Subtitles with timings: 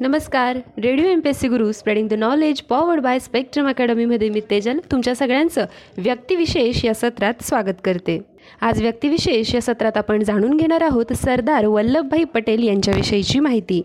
[0.00, 0.56] नमस्कार.
[0.56, 4.78] Radio M P S C Guru spreading the knowledge powered by Spectrum अकॅडमीमध्ये मी तेजल
[4.90, 5.66] तुमच्या सगळ्यांचं
[5.98, 8.20] व्यक्तिविशेष या सत्रात स्वागत करते.
[8.60, 13.82] आज व्यक्तिविशेष या सत्रात आपण जाणून घेणार आहोत सरदार वल्लभभाई पटेल यांच्याविषयीची माहिती.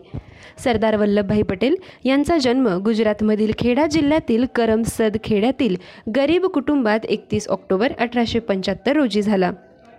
[0.63, 1.75] सरदार वल्लभभाई पटेल
[2.05, 5.75] यांचा जन्म गुजरातमधील खेडा जिल्ह्यातील करमसद खेड्यातील
[6.15, 9.51] गरीब कुटुंबात एकतीस ऑक्टोबर अठराशे पंच्याहत्तर रोजी झाला.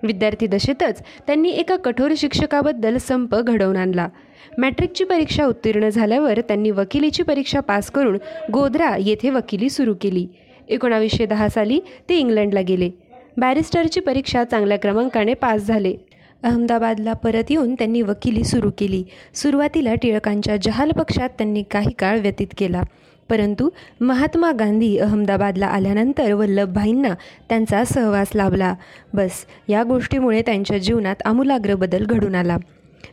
[0.03, 4.09] विद्यार्थी दशेतच त्यांनी एका कठोर शिक्षकाबद्दल संप घडवून आणला.
[4.59, 8.19] मॅट्रिकची परीक्षा उत्तीर्ण झाल्यावर त्यांनी वकिलीची परीक्षा पास करून
[8.53, 10.27] गोध्रा येथे वकिली सुरू केली.
[10.69, 12.91] एकोणावीसशे दहा साली ते इंग्लंडला गेले.
[13.37, 15.95] बॅरिस्टरची परीक्षा चांगल्या क्रमांकाने पास झाले.
[16.43, 19.05] अहमदाबादला परत येऊन त्यांनी वकिली सुरू केली.
[19.35, 22.83] सुरुवातीला टिळकांच्या जहाल पक्षात त्यांनी काही काळ व्यतीत केला.
[23.29, 23.71] परंतु
[24.01, 27.15] महात्मा गांधी अहमदाबादला आल्यानंतर वल्लभभाईंना
[27.49, 28.75] त्यांचा सहवास लाभला.
[29.15, 29.31] बस
[29.69, 32.57] या गोष्टीमुळे त्यांच्या जीवनात आमूलाग्र बदल घडून आला.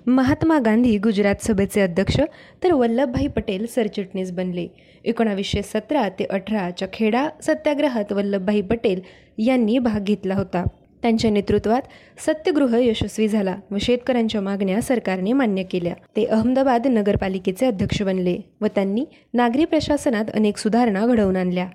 [0.08, 2.20] महात्मा गांधी गुजरात सभेचे अध्यक्ष
[2.64, 4.68] तर वल्लभभाई पटेल सरचिटणीस बनले.
[5.04, 9.02] एकोणावीसशे सतरा ते अठराच्या खेडा सत्याग्रहात वल्लभभाई पटेल
[9.38, 10.64] यांनी भाग घेतला होता.
[11.02, 11.82] त्यांच्या नेतृत्वात
[12.18, 15.94] सत्यगृह यशस्वी झाला व शेतकऱ्यांच्या मागण्या सरकारने मान्य केल्या.
[16.16, 21.68] ते अहमदाबाद नगरपालिकेचे अध्यक्ष बनले व त्यांनी नागरी प्रशासनात अनेक सुधारणा घडवून आणल्या.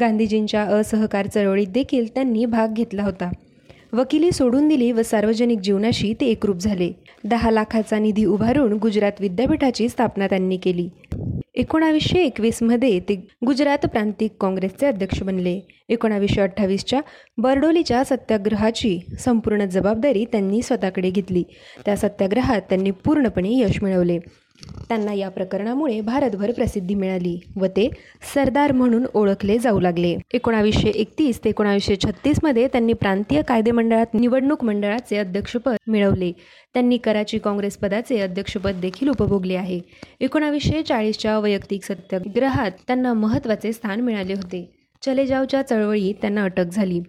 [0.00, 3.30] गांधीजींच्या असहकार चळवळीत देखील त्यांनी भाग घेतला होता.
[3.92, 6.92] वकिली सोडून दिली व सार्वजनिक जीवनाशी ते एकरूप झाले.
[7.24, 10.88] दहा लाखाचा निधी उभारून गुजरात विद्यापीठाची स्थापना त्यांनी केली.
[11.54, 13.14] एकोणावीसशे एकवीसमध्ये ते
[13.46, 15.60] गुजरात प्रांतिक काँग्रेसचे अध्यक्ष बनले.
[15.88, 17.00] एकोणावीसशे अठ्ठावीसच्या
[17.38, 21.42] बर्डोलीच्या सत्याग्रहाची संपूर्ण जबाबदारी त्यांनी स्वतःकडे घेतली.
[21.84, 24.18] त्या सत्याग्रहात त्यांनी पूर्णपणे यश मिळवले.
[24.88, 27.88] त्यांना या प्रकरणामुळे भारतभर प्रसिद्धी मिळाली व ते
[28.34, 30.16] सरदार म्हणून ओळखले जाऊ लागले.
[30.34, 36.32] एकोणावीसशे एकतीस ते एकोणावीसशे छत्तीसमध्ये त्यांनी प्रांतीय कायदे मंडळात निवडणूक मंडळाचे अध्यक्षपद मिळवले.
[36.74, 39.80] त्यांनी कराची काँग्रेस पदाचे अध्यक्षपद देखील उपभोगले आहे.
[40.20, 44.74] एकोणावीसशे चाळीसच्या वैयक्तिक सत्याग्रहात त्यांना महत्त्वाचे स्थान मिळाले होते.
[45.02, 47.00] चलेजावच्या चळवळीत त्यांना अटक झाली.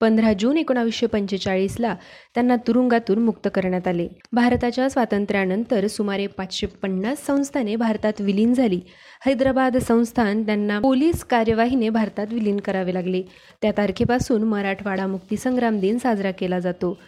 [0.00, 1.94] पंधरा जून एकोणावीसशे पंचेचाळीसला
[2.34, 4.08] त्यांना तुरुंगातून मुक्त करण्यात आले.
[4.32, 8.80] भारताच्या स्वातंत्र्यानंतर सुमारे पाचशे पन्नास संस्थाने भारतात विलीन झाली.
[9.26, 13.22] हैदराबाद संस्थान त्यांना पोलीस कार्यवाहीने भारतात विलीन करावे लागले.
[13.62, 16.98] त्या तारखेपासून मराठवाडा मुक्तीसंग्राम दिन साजरा केला जातो.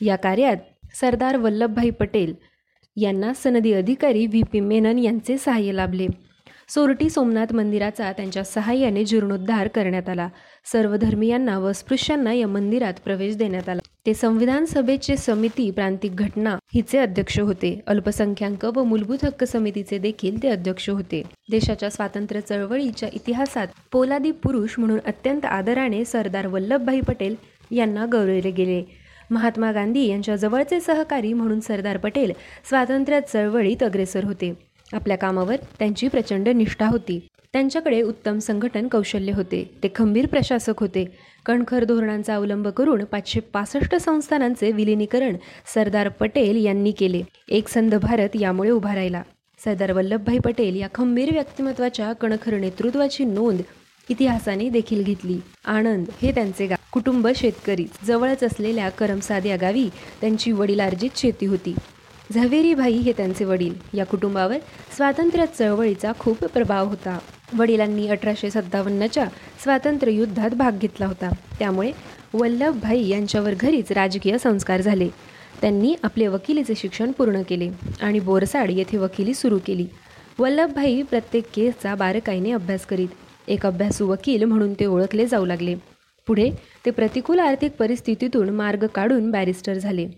[0.00, 0.56] या कार्यात
[0.94, 2.34] सरदार वल्लभभाई पटेल
[2.96, 6.06] यांना सनदी अधिकारी व्ही पी मेनन यांचे सहाय्य लाभले.
[6.68, 10.28] सोरटी सोमनाथ मंदिराचा त्यांच्या सहाय्याने जीर्णोद्धार करण्यात आला.
[10.72, 13.80] सर्व धर्मियांना व स्पृश्यांना या मंदिरात प्रवेश देण्यात आला.
[14.06, 17.80] ते संविधान सभेचे समिती प्रांतिक घटना हिचे अध्यक्ष होते.
[17.86, 21.22] अल्पसंख्याक व मूलभूत हक्क समितीचे देखील ते अध्यक्ष होते.
[21.50, 27.34] देशाच्या स्वातंत्र्य चळवळीच्या इतिहासात पोलादी पुरुष म्हणून अत्यंत आदराने सरदार वल्लभभाई पटेल
[27.70, 28.82] यांना गौरवले गेले.
[29.30, 32.32] महात्मा गांधी यांच्या जवळचे सहकारी म्हणून सरदार पटेल
[32.68, 34.73] स्वातंत्र्य चळवळीत अग्रेसर होते.
[34.94, 37.28] आपल्या कामावर त्यांची प्रचंड निष्ठा होती.
[37.52, 39.70] त्यांच्याकडे उत्तम संघटन कौशल्य होते.
[39.82, 41.04] ते खंबीर प्रशासक होते.
[41.46, 45.36] कणखर धोरणांचा अवलंब करून पाचशे पासष्ट संस्थानांचे विलिनीकरण
[45.74, 47.22] सरदार पटेल यांनी केले.
[47.48, 49.22] एक संध भारत यामुळे उभा राहिला.
[49.64, 53.60] सरदार वल्लभभाई पटेल या खंबीर व्यक्तिमत्वाच्या कणखर नेतृत्वाची नोंद
[54.08, 55.40] इतिहासाने देखील घेतली.
[55.64, 56.82] आनंद हे त्यांचे गाव.
[56.92, 57.86] कुटुंब शेतकरी.
[58.04, 59.88] जवळच असलेल्या करमसाद या गावी
[60.20, 61.74] त्यांची वडिलार्जित शेती होती.
[62.32, 63.74] झवेरीभाई हे त्यांचे वडील.
[63.94, 64.56] या कुटुंबावर
[64.96, 67.18] स्वातंत्र्य चळवळीचा खूप प्रभाव होता.
[67.58, 69.26] वडिलांनी अठराशे सत्तावन्नच्या
[69.62, 71.30] स्वातंत्र्य युद्धात भाग घेतला होता.
[71.58, 71.92] त्यामुळे
[72.34, 75.08] वल्लभभाई यांच्यावर घरीच राजकीय संस्कार झाले.
[75.60, 77.70] त्यांनी आपले वकिलीचे शिक्षण पूर्ण केले
[78.02, 79.86] आणि बोरसाड येथे वकिली सुरू केली.
[80.38, 83.08] वल्लभभाई प्रत्येक केसचा बारकाईने अभ्यास करीत
[83.48, 85.74] एक अभ्यासू वकील म्हणून ते ओळखले जाऊ लागले.
[86.26, 86.50] पुढे
[86.86, 90.08] ते प्रतिकूल आर्थिक परिस्थितीतून मार्ग काढून बॅरिस्टर झाले.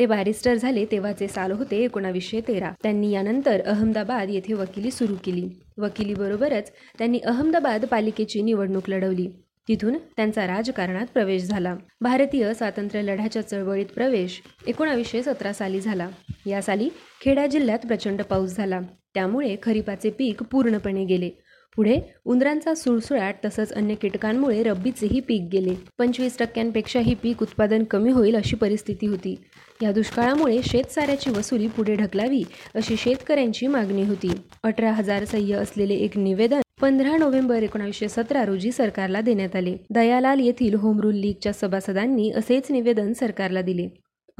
[0.00, 2.70] ते बॅरिस्टर झाले तेव्हाचे साल होते एकोणावीसशे तेरा.
[2.82, 5.48] त्यांनी यानंतर अहमदाबाद येथे वकिली सुरू केली.
[5.78, 9.28] वकिलीबरोबरच त्यांनी अहमदाबाद पालिकेची निवडणूक लढवली.
[9.68, 11.76] तिथून त्यांचा राजकारणात प्रवेश झाला.
[12.00, 16.08] भारतीय स्वातंत्र्य लढ्याच्या चळवळीत प्रवेश एकोणावीसशे सतरा साली झाला.
[16.46, 16.88] या साली
[17.24, 18.80] खेडा जिल्ह्यात प्रचंड पाऊस झाला.
[19.14, 21.30] त्यामुळे खरीपाचे पीक पूर्णपणे गेले.
[21.76, 25.74] पुढे उंदरांचा सुळसुळाट तसंच अन्य कीटकांमुळे रब्बीचेही पीक गेले.
[25.98, 29.34] पंचवीस टक्क्यांपेक्षाही पीक उत्पादन कमी होईल अशी परिस्थिती होती.
[29.82, 32.42] या दुष्काळामुळे शेतसाऱ्याची वसुली पुढे ढकलावी
[32.74, 34.30] अशी शेतकऱ्यांची मागणी होती.
[34.62, 39.76] अठरा हजार सह्य असलेले एक निवेदन पंधरा नोव्हेंबर एकोणीसशे सतरा रोजी सरकारला देण्यात आले.
[39.90, 43.88] दयालाल येथील होम रूल लीगच्या सभासदांनी असेच निवेदन सरकारला दिले.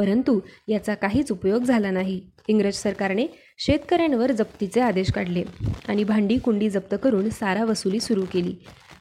[0.00, 2.20] परंतु याचा काहीच उपयोग झाला नाही.
[2.48, 3.26] इंग्रज सरकारने
[3.58, 5.42] शेतकऱ्यांवर जप्तीचे आदेश काढले
[5.88, 8.54] आणि भांडी कुंडी जप्त करून सारा वसुली सुरू केली.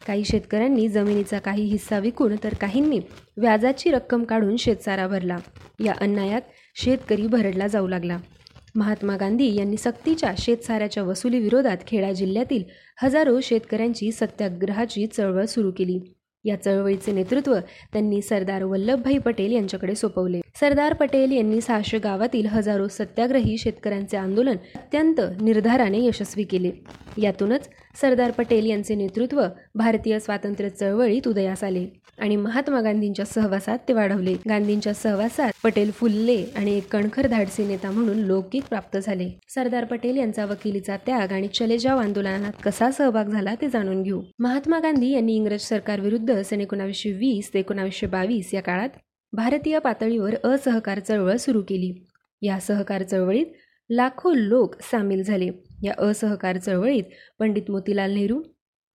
[0.08, 3.00] काही शेतकऱ्यांनी जमिनीचा काही हिस्सा विकून तर काहींनी
[3.38, 5.38] व्याजाची रक्कम काढून शेतसारा भरला.
[5.86, 6.42] या अन्यायात
[6.76, 8.18] शेतकरी भरडला जाऊ लागला.
[8.76, 12.64] महात्मा गांधी यांनी सक्तीच्या शेतसाऱ्याच्या वसुलीविरोधात खेडा जिल्ह्यातील
[13.02, 16.00] हजारो शेतकऱ्यांची सत्याग्रहाची चळवळ सुरू केली.
[16.44, 17.56] या चळवळीचे नेतृत्व
[17.94, 20.42] त्यांनी सरदार वल्लभभाई पटेल यांच्याकडे सोपवले.
[20.56, 26.72] सरदार पटेल यांनी सहाशे गावातील हजारो सत्याग्रही शेतकऱ्यांचे आंदोलन अत्यंत निर्धाराने यशस्वी केले.
[27.18, 29.42] यातूनच सरदार पटेल यांचे नेतृत्व
[29.76, 31.86] भारतीय स्वातंत्र्य चळवळीत उदयास आले
[32.20, 34.34] आणि महात्मा गांधींच्या सहवासात ते वाढवले.
[34.50, 39.30] गांधींच्या सहवासात पटेल फुलले आणि एक कणखर धाडसी नेता म्हणून लौकिक प्राप्त झाले.
[39.50, 44.22] सरदार पटेल यांचा वकिलीचा त्याग आणि चलेजाव आंदोलनात कसा सहभाग झाला ते जाणून घेऊ.
[44.40, 48.90] महात्मा गांधी यांनी इंग्रज सरकारविरुद्ध सन एकोणावीसशे वीस ते एकोणावीसशे बावीस या काळात
[49.34, 51.94] भारतीय पातळीवर असहकार चळवळ सुरू केली.
[52.42, 53.46] या सहकार चळवळीत
[53.90, 55.50] लाखो लोक सामील झाले.
[55.84, 57.04] या असहकार चळवळीत
[57.40, 58.42] पंडित मोतीलाल नेहरू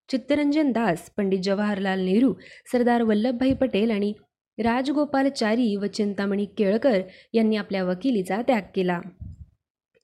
[0.09, 2.33] चित्तरंजन दास पंडित जवाहरलाल नेहरू
[2.71, 4.13] सरदार वल्लभभाई पटेल आणि
[4.57, 7.01] राजगोपालचारी व चिंतामणी केळकर
[7.33, 8.99] यांनी आपल्या वकिलीचा त्याग केला.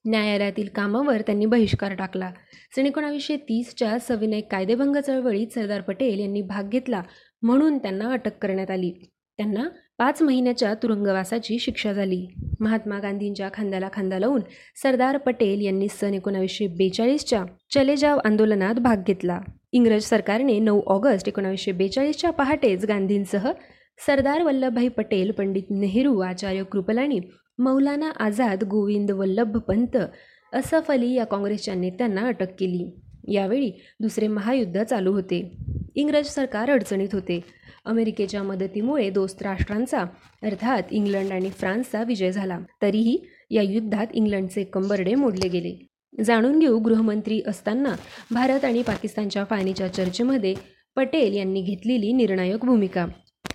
[0.04, 2.30] न्यायालयातील कामावर त्यांनी बहिष्कार टाकला.
[2.76, 7.02] सन एकोणावीसशे तीसच्या सविनय कायदेभंग चळवळीत सरदार पटेल यांनी भाग घेतला
[7.42, 8.92] म्हणून त्यांना अटक करण्यात आली.
[9.36, 9.64] त्यांना
[9.98, 12.26] पाच महिन्याच्या तुरुंगवासाची शिक्षा झाली.
[12.60, 14.40] महात्मा गांधींच्या खांद्याला खांदा लावून
[14.82, 17.44] सरदार पटेल यांनी सन एकोणावीसशे बेचाळीसच्या
[17.74, 19.40] चलेजाव आंदोलनात भाग घेतला.
[19.72, 23.50] इंग्रज सरकारने नऊ ऑगस्ट एकोणावीसशे बेचाळीसच्या पहाटेच गांधींसह
[24.06, 27.20] सरदार वल्लभभाई पटेल पंडित नेहरू आचार्य कृपलानी
[27.58, 29.96] मौलाना आझाद गोविंद वल्लभ पंत
[30.52, 33.00] असफ अली या काँग्रेसच्या नेत्यांना अटक केली.
[33.28, 35.56] यावेळी दुसरे महायुद्ध चालू होते.
[35.94, 37.40] इंग्रज सरकार अडचणीत होते.
[37.84, 40.04] अमेरिकेच्या मदतीमुळे दोस्त राष्ट्रांचा
[40.42, 42.58] अर्थात इंग्लंड आणि फ्रान्सचा विजय झाला.
[42.82, 43.18] तरीही
[43.50, 45.86] या युद्धात इंग्लंडचे कंबरडे मोडले गेले.
[46.24, 47.94] जाणून घेऊ गृहमंत्री असताना
[48.30, 50.54] भारत आणि पाकिस्तानच्या फायनीच्या चर्चेमध्ये
[50.96, 53.06] पटेल यांनी घेतलेली निर्णायक भूमिका.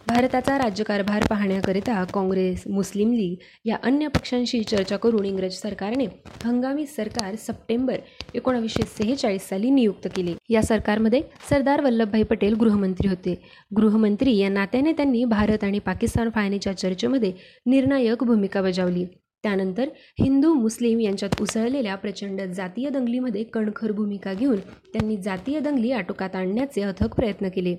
[0.07, 6.06] भारताचा राज्यकारभार पाहण्याकरिता काँग्रेस मुस्लिम लीग या अन्य पक्षांशी चर्चा करून इंग्रज सरकारने
[6.44, 7.98] हंगामी सरकार सप्टेंबर
[8.36, 10.33] एकोणावीसशे सेहेचाळीस साली नियुक्त केले.
[10.50, 13.36] या सरकारमध्ये सरदार वल्लभभाई पटेल गृहमंत्री होते.
[13.75, 17.33] गृहमंत्री या नात्याने त्यांनी भारत आणि पाकिस्तान फाळणीच्या चर्चेमध्ये
[17.65, 19.06] निर्णायक भूमिका बजावली.
[19.44, 19.89] त्यानंतर
[20.19, 24.57] हिंदू मुस्लिम यांच्यात उसळलेल्या प्रचंड जातीय दंगलीमध्ये कणखर भूमिका घेऊन
[24.94, 27.75] त्यांनी जातीय दंगली आटोकात आणण्याचे अथक प्रयत्न केले.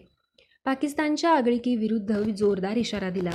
[0.64, 3.30] पाकिस्तानच्या आगळीकीविरुद्ध जोरदार इशारा दिला.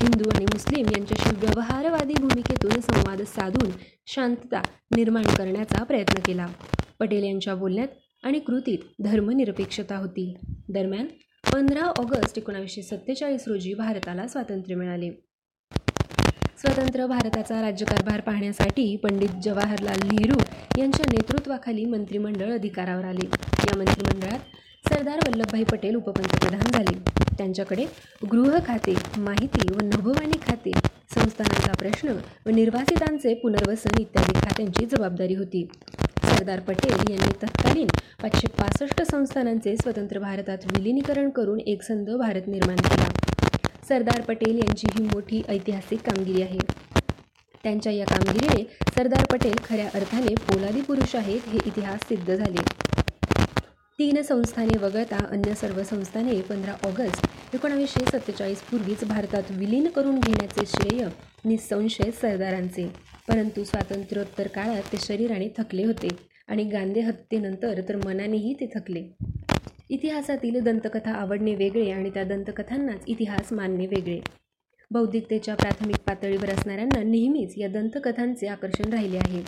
[0.00, 3.70] हिंदू आणि मुस्लिम यांच्याशी व्यवहारवादी भूमिकेतून संवाद साधून
[4.06, 4.60] शांतता
[4.96, 6.46] निर्माण करण्याचा प्रयत्न केला.
[6.98, 7.88] पटेल यांच्या बोलण्यात
[8.22, 10.34] आणि कृतीत धर्मनिरपेक्षता होती.
[10.68, 11.06] दरम्यान
[11.52, 15.10] पंधरा ऑगस्ट एकोणावीसशे सत्तेचाळीस रोजी भारताला स्वातंत्र्य मिळाले.
[16.58, 20.38] स्वतंत्र भारताचा राज्यकारभार पाहण्यासाठी पंडित जवाहरलाल नेहरू
[20.78, 23.26] यांच्या नेतृत्वाखाली मंत्रिमंडळ अधिकारावर आले.
[23.64, 24.38] या मंत्रिमंडळात
[24.84, 26.98] सरदार वल्लभभाई पटेल उपपंतप्रधान झाले.
[27.38, 27.84] त्यांच्याकडे
[28.32, 30.70] गृह खाते माहिती व नभोवाणी खाते
[31.14, 32.12] संस्थानांचा प्रश्न
[32.46, 35.66] व निर्वासितांचे पुनर्वसन इत्यादी खात्यांची जबाबदारी होती.
[36.24, 37.86] सरदार पटेल यांनी तत्कालीन
[38.22, 43.08] पाचशे पासष्ट संस्थानांचे स्वतंत्र भारतात विलिनीकरण करून एकसंध भारत निर्माण केला.
[43.88, 46.58] सरदार पटेल यांची ही मोठी ऐतिहासिक कामगिरी आहे.
[47.64, 48.62] त्यांच्या या कामगिरीने
[48.96, 52.87] सरदार पटेल खऱ्या अर्थाने पोलादी पुरुष आहेत हे इतिहास सिद्ध झाले.
[53.98, 60.64] तीन संस्थाने वगळता अन्य सर्व संस्थाने पंधरा ऑगस्ट एकोणावीसशे सत्तेचाळीस पूर्वीच भारतात विलीन करून घेण्याचे
[60.66, 61.04] श्रेय
[61.44, 62.86] निसंशय सरदारांचे.
[63.28, 66.08] परंतु स्वातंत्र्योत्तर काळात ते शरीराने थकले होते
[66.48, 69.02] आणि गांधी हत्येनंतर तर मनानेही ते थकले.
[69.90, 74.20] इतिहासातील दंतकथा आवडणे वेगळे आणि त्या दंतकथांनाच इतिहास मानणे वेगळे.
[74.90, 79.42] बौद्धिकतेच्या प्राथमिक पातळीवर असणाऱ्यांना नेहमीच या दंतकथांचे आकर्षण राहिले आहे.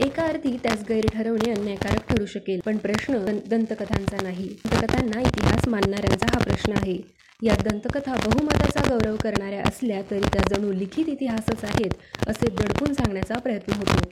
[0.00, 2.60] एका अर्थी त्यास गैर ठरवणे अन्यायकारक ठरू शकेल.
[2.66, 3.18] पण प्रश्न
[3.50, 4.48] दंतकथांचा नाही.
[4.64, 6.98] दंतकथांना इतिहास मानणाऱ्यांचा हा प्रश्न आहे.
[7.42, 13.38] या दंतकथा बहुमताचा गौरव करणाऱ्या असल्या तरी त्या जणू लिखित इतिहासच आहेत असे दडपून सांगण्याचा
[13.38, 14.08] प्रयत्न होतो.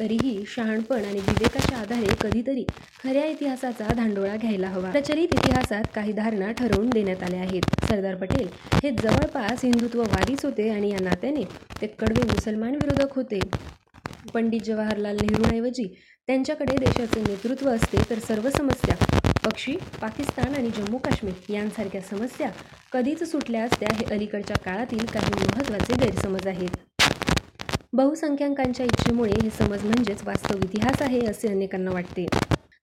[0.00, 2.64] तरीही शहाणपण आणि विवेकाच्या आधारे कधीतरी
[3.04, 4.90] खऱ्या इतिहासाचा धांडोळा घ्यायला हवा.
[4.90, 7.62] प्रचलित इतिहासात काही धारणा ठरवून देण्यात आल्या आहेत.
[7.88, 8.48] सरदार पटेल
[8.82, 11.44] हे जवळपास हिंदुत्ववादीच होते आणि या नात्याने
[11.80, 13.40] ते कडवे मुसलमान विरोधक होते.
[14.34, 15.86] पंडित जवाहरलाल नेहरूंऐवजी
[16.26, 18.96] त्यांच्याकडे देशाचे नेतृत्व असते तर सर्व समस्या
[19.44, 22.50] पक्षी पाकिस्तान आणि जम्मू काश्मीर यांसारख्या समस्या
[22.92, 26.76] कधीच सुटल्या असत्या हे अलीकडच्या काळातील काही महत्त्वाचे गैरसमज आहेत.
[27.92, 32.26] बहुसंख्याकांच्या इच्छेमुळे हे समज म्हणजेच वास्तव इतिहास आहे असे अनेकांना वाटते.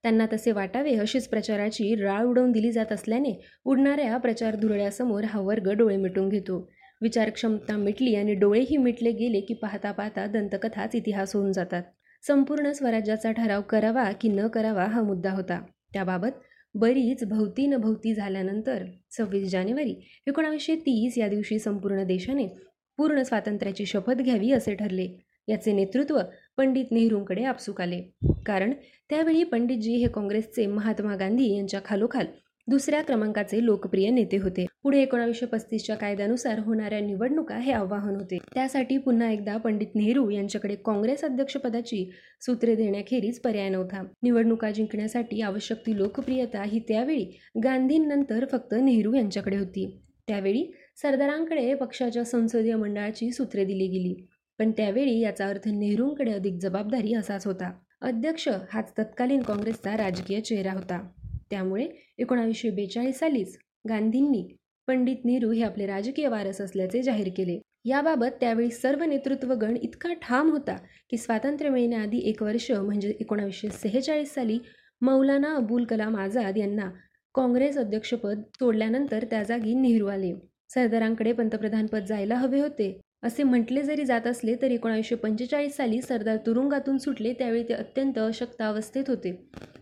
[0.04, 3.34] त्यांना तसे वाटावे अशीच प्रचाराची राळ उडवून दिली जात असल्याने
[3.66, 6.70] उडणाऱ्या प्रचार धुरळ्यासमोर हा वर्ग डोळे मिटून घेतो.
[7.06, 11.84] विचारक्षमता मिटली आणि डोळेही मिटले गेले की पाहता पाहता दंतकथाच इतिहास होऊन जातात.
[12.24, 15.62] संपूर्ण स्वराज्याचा ठराव करावा की न करावा हा मुद्दा होता.
[15.94, 16.42] त्याबाबत
[16.76, 19.96] बरीच भवती न भवती झाल्यानंतर सव्वीस जानेवारी
[20.28, 22.48] एकोणावीसशे तीस या दिवशी संपूर्ण देशाने
[22.98, 25.08] पूर्ण स्वातंत्र्याची शपथ घ्यावी असे ठरले.
[25.48, 26.20] याचे नेतृत्व
[26.58, 28.02] पंडित नेहरूंकडे आपसूक आले.
[28.46, 28.74] कारण
[29.10, 32.26] त्यावेळी पंडितजी हे काँग्रेसचे महात्मा गांधी यांच्या खालोखाल
[32.68, 34.66] दुसऱ्या क्रमांकाचे लोकप्रिय नेते होते.
[34.84, 38.38] पुढे एकोणावीसशे पस्तीसच्या कायद्यानुसार होणाऱ्या निवडणुका हे आव्हान होते.
[38.54, 44.04] त्यासाठी पुन्हा एकदा पंडित नेहरू यांच्याकडे काँग्रेस अध्यक्षपदाची सूत्रे देण्याखेरीज पर्याय नव्हता.
[44.24, 47.26] निवडणुका जिंकण्यासाठी आवश्यक ती लोकप्रियता ही त्यावेळी
[47.64, 50.02] गांधींनंतर फक्त नेहरू यांच्याकडे होती.
[50.28, 54.28] त्यावेळी सरदारांकडे पक्षाच्या संसदीय मंडळाची सूत्रे दिली गेली.
[54.60, 57.72] पण त्यावेळी याचा अर्थ नेहरूंकडे अधिक जबाबदारी असाच होता.
[58.02, 61.08] अध्यक्ष हाच तत्कालीन काँग्रेसचा राजकीय चेहरा होता.
[61.52, 61.88] त्यामुळे
[62.18, 63.58] एकोणावीसशे बेचाळीस सालीच
[63.90, 64.48] गांधींनी
[64.88, 67.60] पंडित नेहरू हे आपले राजकीय वारस असल्याचे जाहीर केले.
[67.86, 70.76] याबाबत त्यावेळी सर्व नेतृत्वगण इतका ठाम होता
[71.10, 74.58] की स्वातंत्र्य मिळण्याआधी एक वर्ष म्हणजे एकोणावीसशे सेहेचाळीस साली
[75.02, 76.90] मौलाना अबुल कलाम आझाद यांना
[77.36, 80.34] काँग्रेस अध्यक्षपद सोडल्यानंतर त्या जागी नेहरू आले.
[80.70, 83.00] सरदारांकडे पंतप्रधानपद जायला हवे होते.
[83.24, 88.18] असे म्हटले जरी जात असले तरी एकोणावीसशे पंचेचाळीस साली सरदार तुरुंगातून सुटले त्यावेळी ते अत्यंत
[88.20, 89.32] अशक्त अवस्थेत होते.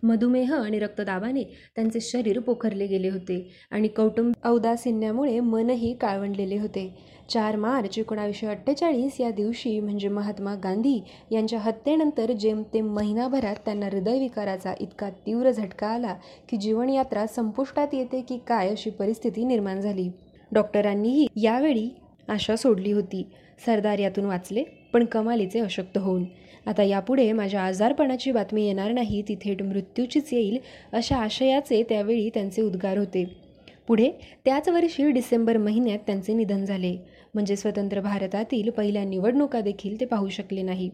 [0.02, 1.42] मधुमेह आणि रक्तदाबाने
[1.76, 3.36] त्यांचे शरीर पोखरले गेले होते
[3.70, 6.88] आणि कौटुंब औदासिन्यामुळे मनही काळवंडलेले होते.
[7.30, 10.98] चार मार्च एकोणावीसशे अठ्ठेचाळीस या दिवशी म्हणजे महात्मा गांधी
[11.32, 16.14] यांच्या हत्येनंतर जेमतेम महिनाभरात त्यांना हृदयविकाराचा इतका तीव्र झटका आला
[16.48, 20.08] की जीवनयात्रा संपुष्टात येते की काय अशी परिस्थिती निर्माण झाली.
[20.52, 21.88] डॉक्टरांनीही यावेळी
[22.28, 23.26] आशा सोडली होती.
[23.66, 26.24] सरदार यातून वाचले पण कमालीचे अशक्त होऊन.
[26.66, 30.58] आता यापुढे माझ्या आजारपणाची बातमी येणार नाही ती थेट मृत्यूचीच येईल
[30.92, 33.24] अशा आशयाचे त्यावेळी त्यांचे उद्गार होते.
[33.86, 34.10] पुढे
[34.44, 36.96] त्याच वर्षी डिसेंबर महिन्यात त्यांचे निधन झाले.
[37.34, 40.90] म्हणजे स्वतंत्र भारतातील पहिल्या निवडणुका देखील ते पाहू शकले नाही.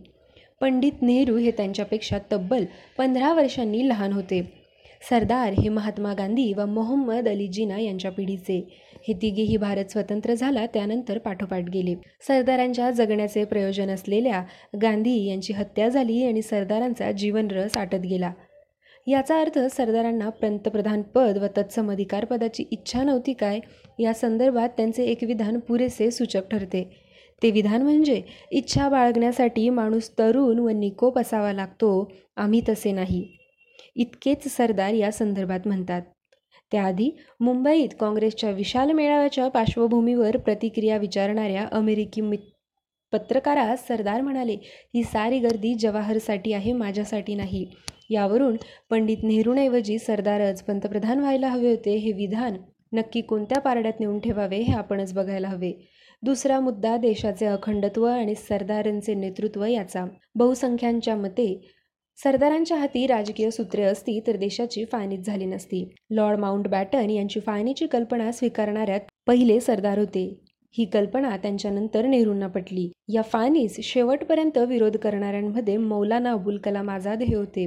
[0.60, 2.64] पंडित नेहरू हे त्यांच्यापेक्षा तब्बल
[2.98, 4.59] पंधरा वर्षांनी लहान होते.
[5.08, 8.78] सरदार हे महात्मा गांधी व मोहम्मद अली जिना यांच्या पिढीचे.
[9.08, 11.94] हे तिघेही भारत स्वतंत्र झाला त्यानंतर पाठोपाठ गेले.
[12.28, 14.42] सरदारांच्या जगण्याचे प्रयोजन असलेल्या
[14.82, 18.32] गांधी यांची हत्या झाली आणि सरदारांचा जीवनरस आटत गेला.
[19.06, 23.60] याचा अर्थ सरदारांना पंतप्रधान पद व तत्सम अधिकार पदाची इच्छा नव्हती काय?
[23.98, 26.96] या संदर्भात त्यांचे एक विधान पुरेसे सूचक ठरते.
[27.42, 32.12] ते विधान म्हणजे इच्छा बाळगण्यासाठी माणूस तरुण व निकोप असावा लागतो.
[32.36, 33.39] आम्ही तसे नाही.
[33.96, 36.02] इतकेच सरदार या संदर्भात म्हणतात.
[36.72, 42.38] त्याआधी मुंबईत काँग्रेसच्या विशाल मेळाव्याच्या पार्श्वभूमीवर प्रतिक्रिया विचारणाऱ्या अमेरिकी मित
[43.12, 44.56] पत्रकारास सरदार म्हणाले
[44.94, 47.66] ही सारी गर्दी जवाहरसाठी आहे माझ्यासाठी नाही.
[48.10, 48.56] यावरून
[48.90, 52.56] पंडित नेहरूंऐवजी सरदारच पंतप्रधान व्हायला हवे होते हे विधान
[52.92, 55.72] नक्की कोणत्या पारड्यात नेऊन ठेवावे हे आपणच बघायला हवे.
[56.22, 60.04] दुसरा मुद्दा देशाचे अखंडत्व आणि सरदारांचे नेतृत्व याचा.
[60.34, 61.70] बहुसंख्यांच्या मते
[62.22, 65.84] सरदारांच्या हाती राजकीय सूत्रे असती तर देशाची फायनीच झाली नसती.
[66.10, 70.24] लॉर्ड माउंट बॅटन यांची फायनीची कल्पना स्वीकारणाऱ्यात पहिले सरदार होते.
[70.74, 72.88] ही कल्पना त्यांच्यानंतर नेहरूंना पटली.
[73.08, 77.66] या फानीस शेवटपर्यंत विरोध करणाऱ्यांमध्ये मौलाना अबुल कलाम आझाद हे होते.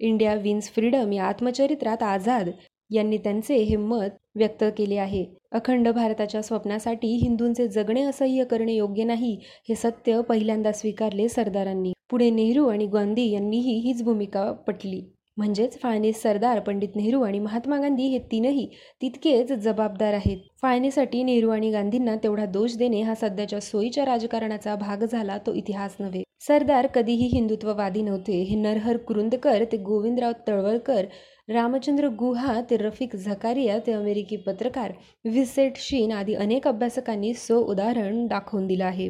[0.00, 2.50] इंडिया विन्स फ्रीडम या आत्मचरित्रात आझाद
[2.90, 5.24] यांनी त्यांचे हे मत व्यक्त केले आहे.
[5.52, 9.36] अखंड भारताच्या स्वप्नासाठी हिंदूंचे जगणे असह्य करणे योग्य नाही
[9.68, 11.93] हे सत्य पहिल्यांदा स्वीकारले सरदारांनी.
[12.10, 15.00] पुढे नेहरू आणि गांधी यांनीही हीच भूमिका पटली.
[15.36, 18.66] म्हणजेच फाळणीस सरदार पंडित नेहरू आणि महात्मा गांधी हे तीनही
[19.02, 20.38] तितकेच जबाबदार आहेत.
[20.62, 25.96] फाळणीसाठी नेहरू आणि गांधींना तेवढा दोष देणे हा सध्याच्या सोयीच्या राजकारणाचा भाग झाला तो इतिहास
[26.00, 26.22] नव्हे.
[26.46, 28.40] सरदार कधीही हिंदुत्ववादी नव्हते.
[28.42, 31.04] हे नरहर कुरुंदकर ते गोविंदराव तळवळकर
[31.48, 34.92] रामचंद्र गुहा ते रफिक झकारिया ते अमेरिकी पत्रकार
[35.24, 39.08] व्हिसेट शीन आदी अनेक अभ्यासकांनी सो उदाहरण दाखवून दिलं आहे.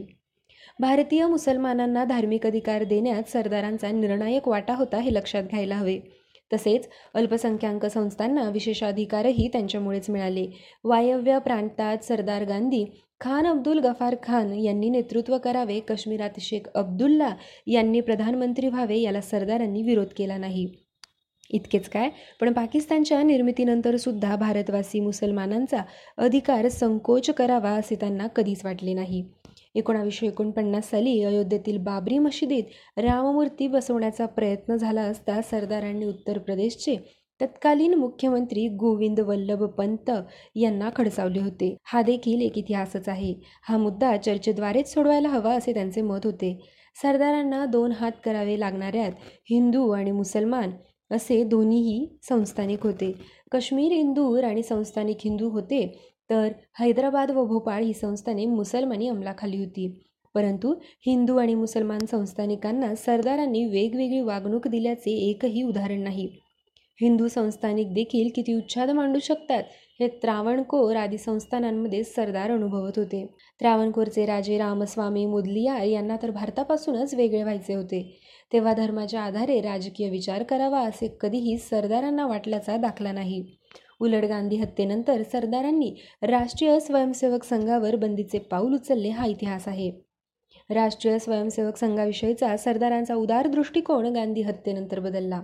[0.79, 5.99] भारतीय मुसलमानांना धार्मिक अधिकार देण्यात सरदारांचा निर्णायक वाटा होता हे लक्षात घ्यायला हवे.
[6.53, 10.47] तसेच अल्पसंख्याक संस्थांना विशेषाधिकारही त्यांच्यामुळेच मिळाले.
[10.85, 12.85] वायव्य प्रांतात सरदार गांधी
[13.21, 19.83] खान अब्दुल गफार खान यांनी नेतृत्व करावे काश्मीरात शेख अब्दुल्ला यांनी प्रधानमंत्री व्हावे याला सरदारांनी
[19.83, 20.67] विरोध केला नाही.
[21.51, 22.11] इतकेच काय?
[22.41, 25.79] पण पाकिस्तानच्या निर्मितीनंतर सुद्धा भारतवासी मुसलमानांचा
[26.19, 29.25] अधिकार संकोच करावा असे त्यांना कधीच वाटले नाही.
[29.75, 32.65] एकोणावीसशे एकोणपन्नास साली अयोध्येतील बाबरी मशिदीत
[32.97, 36.97] राममूर्ती बसवण्याचा प्रयत्न झाला असता सरदारांनी उत्तर प्रदेशचे
[37.41, 40.11] तत्कालीन मुख्यमंत्री गोविंद वल्लभ पंत
[40.55, 41.77] यांना खडसावले होते.
[41.85, 43.35] हा देखील एक इतिहासच आहे.
[43.69, 46.59] हा मुद्दा चर्चेद्वारेच सोडवायला हवा असे त्यांचे मत होते.
[47.03, 49.13] सरदारांना दोन हात करावे लागणाऱ्यात
[49.51, 50.71] हिंदू आणि मुसलमान
[51.11, 53.13] असे दोन्हीही संस्थानिक होते.
[53.51, 56.14] काश्मीर इंदूर आणि संस्थानिक हिंदू होते.
[56.31, 56.49] तर
[56.81, 60.01] हैदराबाद व भोपाळ ही संस्थाने मुसलमानी अंमलाखाली होती.
[60.35, 60.75] परंतु
[61.07, 66.29] हिंदू आणि मुसलमान संस्थानिकांना सरदारांनी वेगवेगळी वागणूक दिल्याचे एकही उदाहरण नाही.
[67.01, 69.63] हिंदू संस्थानिक देखील किती उच्छाद मांडू शकतात
[70.01, 73.27] हे त्रावणकोर आदी संस्थानांमध्ये सरदार अनुभवत होते.
[73.61, 78.19] त्रावणकोरचे राजे रामस्वामी मुदलियार यांना तर भारतापासूनच वेगळे व्हायचे होते.
[78.53, 83.45] तेव्हा धर्माच्या आधारे राजकीय विचार करावा असे कधीही सरदारांना वाटल्याचा दाखला नाही.
[84.01, 89.91] उलट गांधी हत्येनंतर सरदारांनी राष्ट्रीय स्वयंसेवक संघावर बंदीचे पाऊल उचलले हा इतिहास आहे.
[90.71, 95.41] राष्ट्रीय स्वयंसेवक संघाविषयीचा सरदारांचा उदार दृष्टिकोन गांधी हत्येनंतर बदलला.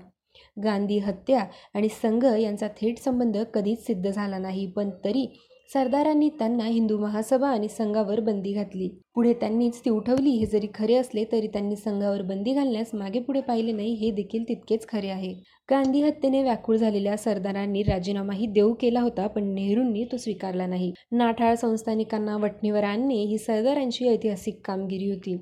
[0.65, 5.27] गांधी हत्या आणि संघ यांचा थेट संबंध कधीच सिद्ध झाला नाही पण तरी
[5.73, 8.89] सरदारांनी त्यांना हिंदू महासभा आणि संघावर बंदी घातली.
[9.15, 10.31] पुढे त्यांनीच ती उठवली.
[10.31, 14.45] हे जरी खरे असले तरी त्यांनी संघावर बंदी घालण्यास मागे पुढे पाहिले नाही हे देखील
[14.49, 15.33] तितकेच खरे आहे.
[15.71, 20.93] गांधी हत्येने व्याकुळ झालेल्या सरदारांनी राजीनामाही देऊ केला होता पण नेहरूंनी तो स्वीकारला नाही.
[21.13, 25.37] नाठाळ संस्थानिकांना वटणीवर आणणे ही सरदारांची ऐतिहासिक कामगिरी होती.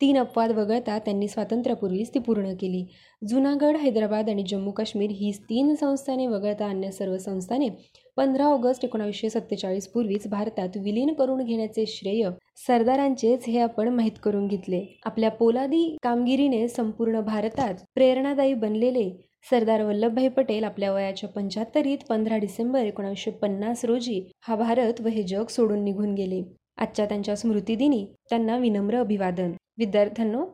[0.00, 2.84] तीन अपवाद वगळता त्यांनी स्वातंत्र्यापूर्वीच ती पूर्ण केली.
[3.22, 7.68] जुनागड हैदराबाद आणि जम्मू काश्मीर ही तीन संस्थाने वगळता अन्य सर्व संस्थाने
[8.16, 12.28] पंधरा ऑगस्ट एकोणावीसशे सत्तेचाळीस पूर्वीच भारतात विलीन करून घेण्याचे श्रेय
[12.66, 14.84] सरदारांचेच हे आपण माहीत करून घेतले.
[15.04, 19.10] आपल्या पोलादी कामगिरीने संपूर्ण भारतात प्रेरणादायी बनलेले
[19.50, 25.22] सरदार वल्लभभाई पटेल आपल्या वयाच्या पंच्याहत्तरीत पंधरा डिसेंबर एकोणीसशे पन्नास रोजी हा भारत व हे
[25.22, 26.42] जग सोडून निघून गेले.
[26.76, 29.52] आजच्या त्यांच्या स्मृतिदिनी त्यांना विनम्र अभिवादन.
[29.78, 30.44] विद्यार्थ्यांनो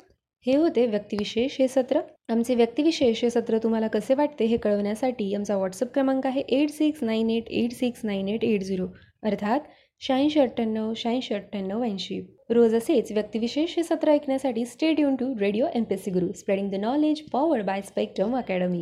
[0.48, 2.00] हे होते व्यक्तिविशेष हे सत्र.
[2.28, 7.02] आमचे व्यक्तिविशेष हे सत्र तुम्हाला कसे वाटते हे कळवण्यासाठी आमचा व्हॉट्सअप क्रमांक आहे eight six
[7.02, 8.86] nine eight eight six nine eight eight zero
[9.22, 9.60] अर्थात
[10.00, 12.20] शहाऐंशी अठ्ठ्याण्णव शहाऐंशी अठ्ठ्याण्णव ऐंशी.
[12.50, 16.70] रोज असेच व्यक्तिविशेष हे सत्र ऐकण्यासाठी stay युन to radio M P C guru spreading
[16.70, 18.80] the knowledge powered by spectrum academy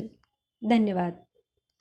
[0.63, 1.13] धन्यवाद.